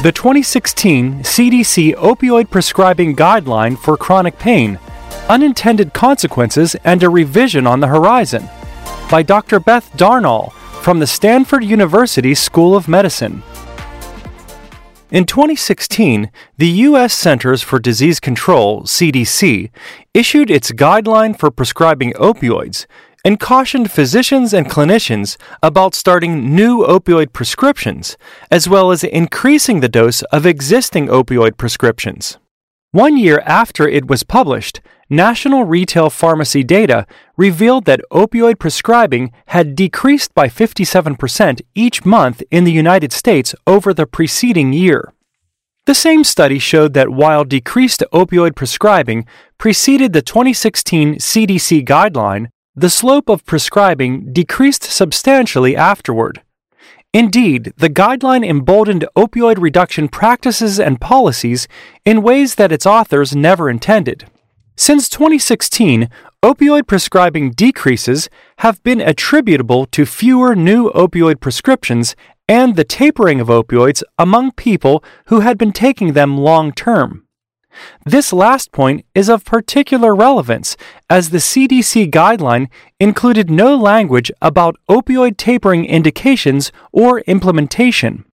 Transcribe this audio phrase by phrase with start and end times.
[0.00, 4.78] The 2016 CDC Opioid Prescribing Guideline for Chronic Pain
[5.28, 8.48] Unintended Consequences and a Revision on the Horizon
[9.10, 9.58] by Dr.
[9.58, 13.42] Beth Darnall from the Stanford University School of Medicine.
[15.10, 17.12] In 2016, the U.S.
[17.12, 19.68] Centers for Disease Control, CDC,
[20.14, 22.86] issued its guideline for prescribing opioids
[23.24, 28.16] and cautioned physicians and clinicians about starting new opioid prescriptions,
[28.50, 32.38] as well as increasing the dose of existing opioid prescriptions.
[32.92, 39.74] One year after it was published, national retail pharmacy data revealed that opioid prescribing had
[39.74, 45.12] decreased by 57% each month in the United States over the preceding year.
[45.86, 52.48] The same study showed that while decreased opioid prescribing preceded the 2016 CDC guideline,
[52.80, 56.42] the slope of prescribing decreased substantially afterward.
[57.12, 61.66] Indeed, the guideline emboldened opioid reduction practices and policies
[62.04, 64.26] in ways that its authors never intended.
[64.76, 66.08] Since 2016,
[66.44, 72.14] opioid prescribing decreases have been attributable to fewer new opioid prescriptions
[72.48, 77.24] and the tapering of opioids among people who had been taking them long term.
[78.04, 80.76] This last point is of particular relevance
[81.10, 88.24] as the CDC guideline included no language about opioid tapering indications or implementation.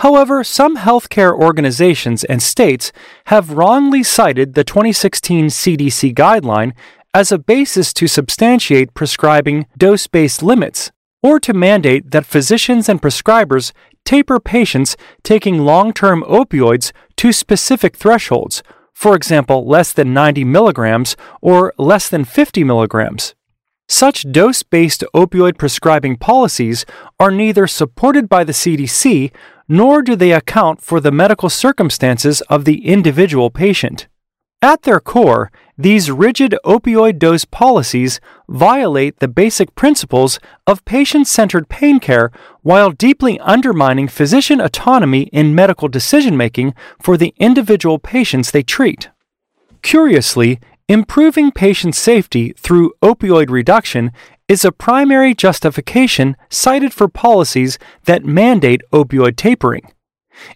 [0.00, 2.92] However, some healthcare organizations and states
[3.26, 6.72] have wrongly cited the 2016 CDC guideline
[7.14, 10.90] as a basis to substantiate prescribing dose based limits
[11.22, 13.72] or to mandate that physicians and prescribers
[14.04, 21.16] taper patients taking long term opioids to specific thresholds, for example, less than 90 milligrams
[21.40, 23.34] or less than 50 milligrams.
[23.88, 26.86] Such dose based opioid prescribing policies
[27.20, 29.30] are neither supported by the CDC
[29.68, 34.08] nor do they account for the medical circumstances of the individual patient.
[34.62, 41.68] At their core, these rigid opioid dose policies violate the basic principles of patient centered
[41.68, 42.30] pain care
[42.62, 49.10] while deeply undermining physician autonomy in medical decision making for the individual patients they treat.
[49.82, 54.12] Curiously, improving patient safety through opioid reduction
[54.46, 59.93] is a primary justification cited for policies that mandate opioid tapering.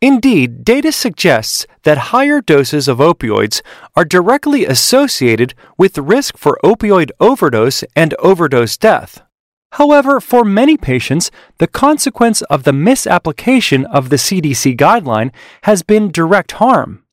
[0.00, 3.62] Indeed, data suggests that higher doses of opioids
[3.96, 9.22] are directly associated with risk for opioid overdose and overdose death.
[9.72, 15.32] However, for many patients, the consequence of the misapplication of the CDC guideline
[15.62, 17.04] has been direct harm.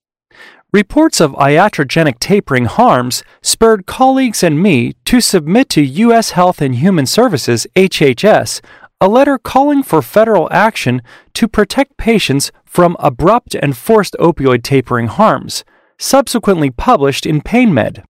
[0.71, 6.31] Reports of iatrogenic tapering harms spurred colleagues and me to submit to U.S.
[6.31, 8.61] Health and Human Services, HHS,
[9.01, 11.01] a letter calling for federal action
[11.33, 15.65] to protect patients from abrupt and forced opioid tapering harms,
[15.97, 18.03] subsequently published in PainMed.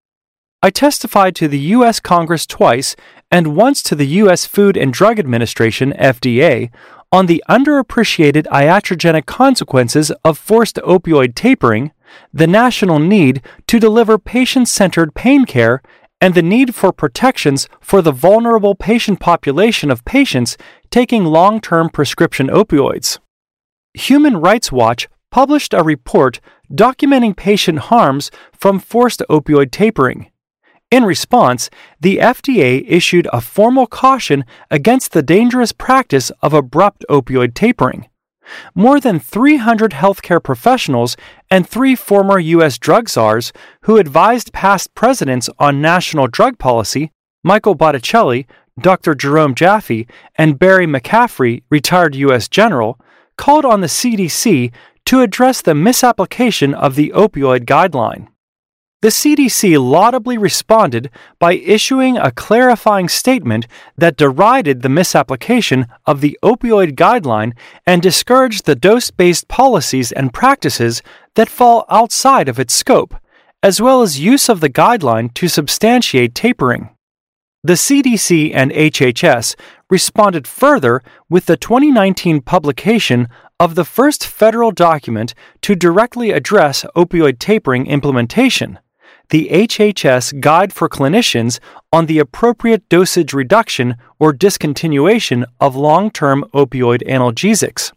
[0.61, 2.01] I testified to the U.S.
[2.01, 2.97] Congress twice
[3.31, 4.45] and once to the U.S.
[4.45, 6.69] Food and Drug Administration, FDA,
[7.13, 11.93] on the underappreciated iatrogenic consequences of forced opioid tapering,
[12.33, 15.81] the national need to deliver patient centered pain care,
[16.21, 20.55] and the need for protections for the vulnerable patient population of patients
[20.91, 23.17] taking long term prescription opioids.
[23.95, 26.39] Human Rights Watch published a report
[26.71, 30.31] documenting patient harms from forced opioid tapering.
[30.91, 37.53] In response, the FDA issued a formal caution against the dangerous practice of abrupt opioid
[37.53, 38.07] tapering.
[38.75, 41.17] More than 300 healthcare professionals
[41.49, 42.77] and three former U.S.
[42.77, 47.11] drug czars who advised past presidents on national drug policy
[47.43, 48.45] Michael Botticelli,
[48.79, 49.15] Dr.
[49.15, 52.47] Jerome Jaffe, and Barry McCaffrey, retired U.S.
[52.47, 52.99] General,
[53.35, 54.71] called on the CDC
[55.05, 58.27] to address the misapplication of the opioid guideline.
[59.01, 63.65] The CDC laudably responded by issuing a clarifying statement
[63.97, 67.53] that derided the misapplication of the opioid guideline
[67.87, 71.01] and discouraged the dose based policies and practices
[71.33, 73.15] that fall outside of its scope,
[73.63, 76.91] as well as use of the guideline to substantiate tapering.
[77.63, 79.55] The CDC and HHS
[79.89, 83.27] responded further with the 2019 publication
[83.59, 88.77] of the first federal document to directly address opioid tapering implementation,
[89.31, 91.59] the HHS Guide for Clinicians
[91.91, 97.93] on the Appropriate Dosage Reduction or Discontinuation of Long Term Opioid Analgesics.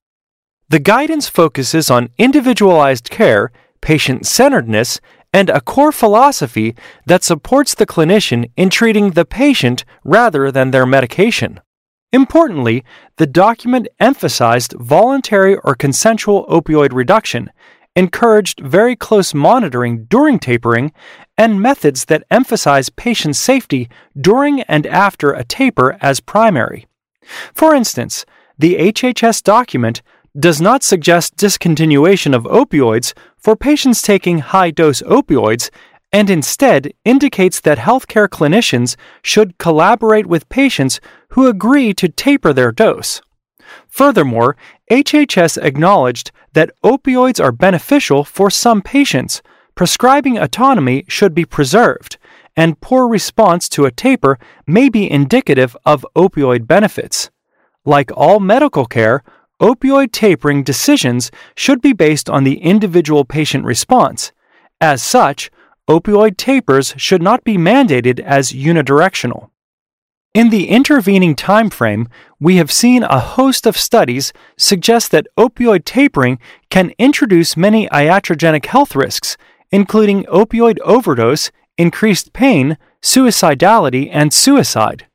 [0.69, 3.51] The guidance focuses on individualized care,
[3.81, 5.01] patient centeredness,
[5.33, 6.77] and a core philosophy
[7.07, 11.61] that supports the clinician in treating the patient rather than their medication.
[12.13, 12.85] Importantly,
[13.17, 17.51] the document emphasized voluntary or consensual opioid reduction,
[17.97, 20.93] encouraged very close monitoring during tapering,
[21.39, 23.89] and methods that emphasize patient safety
[24.21, 26.87] during and after a taper as primary.
[27.55, 28.25] For instance,
[28.59, 30.03] the HHS document
[30.39, 35.71] does not suggest discontinuation of opioids for patients taking high dose opioids
[36.13, 41.01] and instead indicates that healthcare clinicians should collaborate with patients
[41.31, 43.21] who agree to taper their dose.
[43.89, 44.57] Furthermore,
[44.91, 49.43] HHS acknowledged that opioids are beneficial for some patients.
[49.75, 52.17] Prescribing autonomy should be preserved,
[52.57, 57.31] and poor response to a taper may be indicative of opioid benefits.
[57.85, 59.23] Like all medical care,
[59.61, 64.33] opioid tapering decisions should be based on the individual patient response.
[64.81, 65.51] As such,
[65.89, 69.51] opioid tapers should not be mandated as unidirectional.
[70.35, 72.09] In the intervening time frame,
[72.41, 76.41] we have seen a host of studies suggest that opioid tapering
[76.71, 79.37] can introduce many iatrogenic health risks,
[79.71, 85.07] including opioid overdose, increased pain, suicidality, and suicide.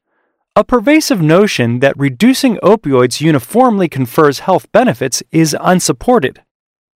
[0.56, 6.42] A pervasive notion that reducing opioids uniformly confers health benefits is unsupported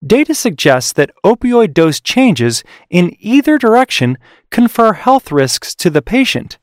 [0.05, 4.17] data suggests that opioid dose changes in either direction
[4.51, 6.57] confer health risks to the patient.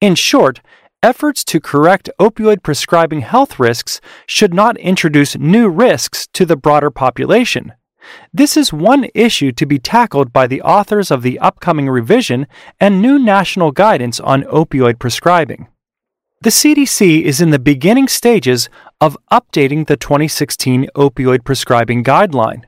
[0.00, 0.60] In short,
[1.06, 6.90] efforts to correct opioid prescribing health risks should not introduce new risks to the broader
[6.90, 7.72] population.
[8.32, 12.48] This is one issue to be tackled by the authors of the upcoming revision
[12.80, 15.68] and new national guidance on opioid prescribing.
[16.40, 18.68] The CDC is in the beginning stages
[19.00, 22.64] of updating the 2016 opioid prescribing guideline.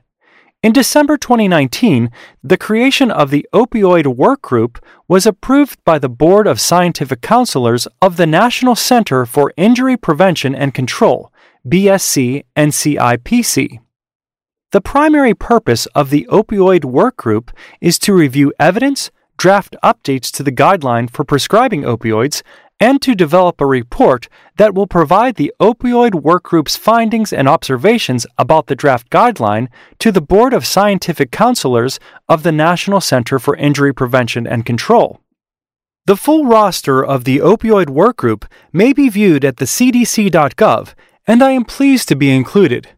[0.61, 2.11] In December 2019,
[2.43, 7.87] the creation of the Opioid Work Group was approved by the Board of Scientific Counselors
[8.01, 11.31] of the National Center for Injury Prevention and Control,
[11.65, 13.79] BSC NCIPC.
[14.73, 20.43] The primary purpose of the Opioid Work Group is to review evidence, draft updates to
[20.43, 22.43] the guideline for prescribing opioids,
[22.79, 28.67] and to develop a report that will provide the Opioid Workgroup's findings and observations about
[28.67, 29.67] the draft guideline
[29.99, 35.19] to the Board of Scientific Counselors of the National Center for Injury Prevention and Control.
[36.05, 40.93] The full roster of the Opioid Workgroup may be viewed at the cdc.gov,
[41.27, 42.89] and I am pleased to be included.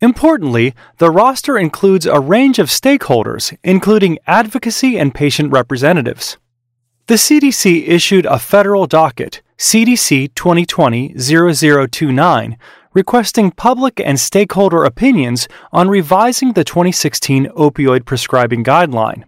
[0.00, 6.38] Importantly, the roster includes a range of stakeholders, including advocacy and patient representatives.
[7.06, 12.58] The CDC issued a federal docket, CDC 2020 0029,
[12.94, 19.24] requesting public and stakeholder opinions on revising the 2016 opioid prescribing guideline.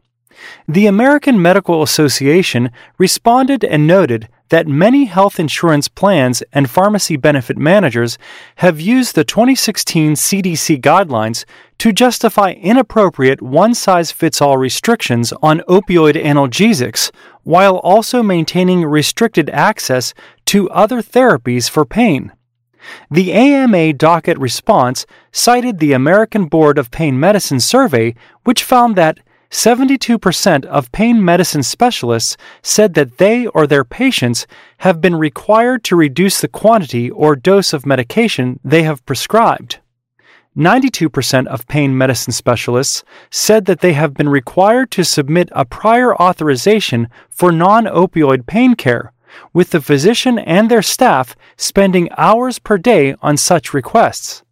[0.66, 7.56] The American Medical Association responded and noted that many health insurance plans and pharmacy benefit
[7.56, 8.18] managers
[8.56, 11.44] have used the 2016 CDC guidelines
[11.82, 17.10] to justify inappropriate one size fits all restrictions on opioid analgesics
[17.42, 20.14] while also maintaining restricted access
[20.44, 22.30] to other therapies for pain.
[23.10, 28.14] The AMA docket response cited the American Board of Pain Medicine survey,
[28.44, 29.18] which found that
[29.50, 34.46] 72% of pain medicine specialists said that they or their patients
[34.78, 39.80] have been required to reduce the quantity or dose of medication they have prescribed.
[40.56, 46.14] 92% of pain medicine specialists said that they have been required to submit a prior
[46.16, 49.12] authorization for non opioid pain care,
[49.52, 54.42] with the physician and their staff spending hours per day on such requests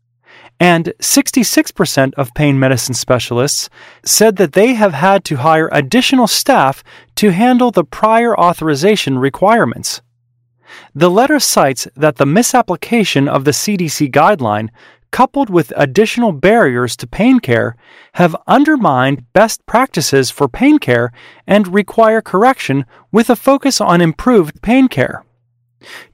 [0.60, 3.70] and 66% of pain medicine specialists
[4.04, 6.84] said that they have had to hire additional staff
[7.16, 10.02] to handle the prior authorization requirements.
[10.94, 14.68] The letter cites that the misapplication of the CDC guideline,
[15.10, 17.76] coupled with additional barriers to pain care,
[18.14, 21.12] have undermined best practices for pain care
[21.46, 25.24] and require correction with a focus on improved pain care.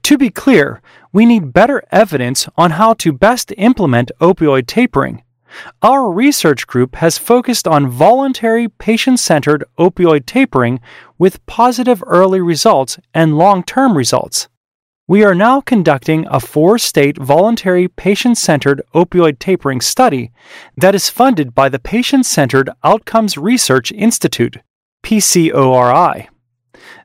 [0.03, 5.23] To be clear, we need better evidence on how to best implement opioid tapering.
[5.81, 10.79] Our research group has focused on voluntary patient centered opioid tapering
[11.17, 14.47] with positive early results and long term results.
[15.09, 20.33] We are now conducting a four state voluntary patient centered opioid tapering study
[20.75, 24.57] that is funded by the Patient Centered Outcomes Research Institute,
[25.03, 26.27] PCORI.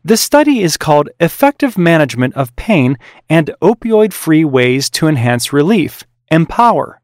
[0.03, 2.99] The study is called Effective Management of Pain
[3.31, 7.01] and Opioid Free Ways to Enhance Relief, EMPOWER.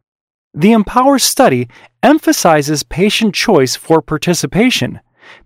[0.53, 1.69] The EMPOWER study
[2.03, 4.99] emphasizes patient choice for participation,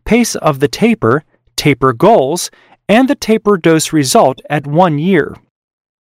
[0.07, 1.25] pace of the taper,
[1.57, 2.51] taper goals,
[2.89, 5.37] and the taper dose result at one year.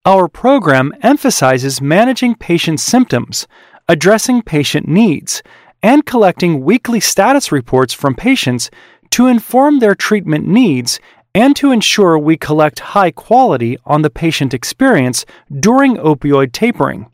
[0.05, 3.47] Our program emphasizes managing patient symptoms,
[3.87, 5.43] addressing patient needs,
[5.83, 8.69] and collecting weekly status reports from patients
[9.11, 10.99] to inform their treatment needs
[11.33, 15.25] and to ensure we collect high quality on the patient experience
[15.59, 17.07] during opioid tapering.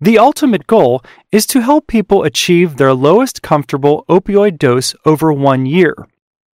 [0.00, 5.64] The ultimate goal is to help people achieve their lowest comfortable opioid dose over one
[5.64, 5.94] year.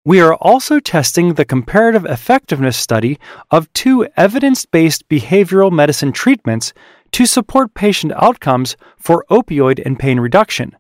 [0.08, 3.20] We are also testing the comparative effectiveness study
[3.52, 6.72] of two evidence based behavioral medicine treatments
[7.12, 10.78] to support patient outcomes for opioid and pain reduction,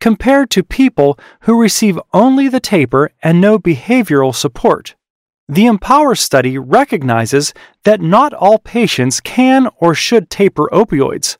[0.00, 4.94] compared to people who receive only the taper and no behavioral support.
[5.50, 7.52] The Empower study recognizes
[7.84, 11.36] that not all patients can or should taper opioids.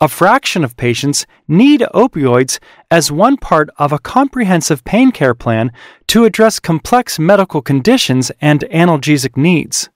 [0.00, 2.58] A fraction of patients need opioids
[2.90, 5.72] as one part of a comprehensive pain care plan
[6.08, 9.88] to address complex medical conditions and analgesic needs.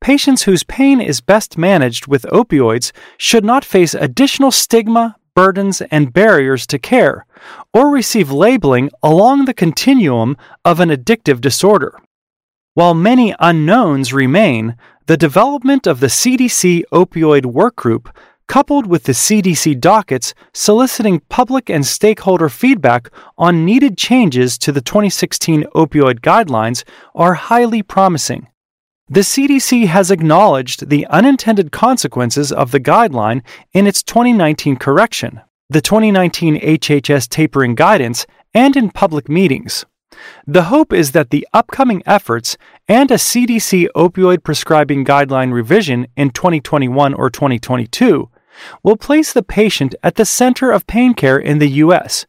[0.00, 6.12] Patients whose pain is best managed with opioids should not face additional stigma, burdens, and
[6.12, 7.26] barriers to care,
[7.74, 11.98] or receive labeling along the continuum of an addictive disorder.
[12.74, 18.14] While many unknowns remain, the development of the CDC Opioid Workgroup,
[18.48, 24.80] coupled with the CDC dockets soliciting public and stakeholder feedback on needed changes to the
[24.80, 26.82] 2016 opioid guidelines,
[27.14, 28.48] are highly promising.
[29.10, 35.40] The CDC has acknowledged the unintended consequences of the guideline in its 2019 correction,
[35.70, 39.84] the 2019 HHS tapering guidance, and in public meetings.
[40.46, 42.56] The hope is that the upcoming efforts
[42.88, 48.30] and a CDC opioid prescribing guideline revision in 2021 or 2022
[48.82, 52.26] will place the patient at the center of pain care in the U.S.,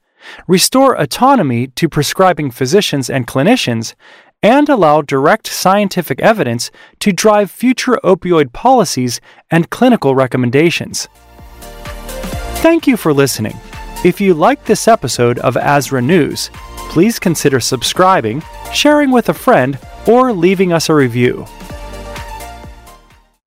[0.48, 3.96] restore autonomy to prescribing physicians and clinicians,
[4.42, 9.20] and allow direct scientific evidence to drive future opioid policies
[9.52, 11.10] and clinical recommendations.
[12.62, 13.58] Thank you for listening.
[14.06, 16.50] If you liked this episode of ASRA News,
[16.90, 18.42] please consider subscribing,
[18.74, 21.46] sharing with a friend, or leaving us a review.